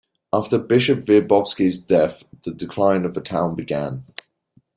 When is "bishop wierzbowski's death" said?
0.57-2.23